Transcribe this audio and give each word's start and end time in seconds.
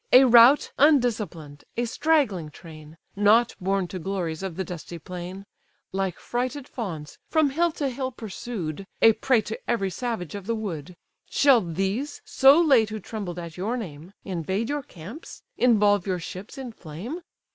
A 0.11 0.23
rout 0.25 0.71
undisciplined, 0.79 1.63
a 1.77 1.85
straggling 1.85 2.49
train, 2.49 2.97
Not 3.15 3.55
born 3.61 3.87
to 3.89 3.99
glories 3.99 4.41
of 4.41 4.55
the 4.55 4.63
dusty 4.63 4.97
plain; 4.97 5.45
Like 5.91 6.17
frighted 6.17 6.67
fawns 6.67 7.19
from 7.29 7.51
hill 7.51 7.71
to 7.73 7.87
hill 7.87 8.11
pursued, 8.11 8.87
A 9.03 9.13
prey 9.13 9.41
to 9.41 9.59
every 9.69 9.91
savage 9.91 10.33
of 10.33 10.47
the 10.47 10.55
wood: 10.55 10.95
Shall 11.29 11.61
these, 11.61 12.19
so 12.25 12.59
late 12.59 12.89
who 12.89 12.99
trembled 12.99 13.37
at 13.37 13.57
your 13.57 13.77
name, 13.77 14.13
Invade 14.25 14.69
your 14.69 14.81
camps, 14.81 15.43
involve 15.55 16.07
your 16.07 16.17
ships 16.17 16.57
in 16.57 16.71
flame? 16.71 17.19